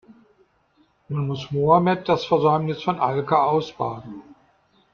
Nun 1.09 1.27
muss 1.27 1.51
Mohammed 1.51 2.09
das 2.09 2.25
Versäumnis 2.25 2.81
von 2.81 2.99
Alke 2.99 3.39
ausbaden. 3.39 4.23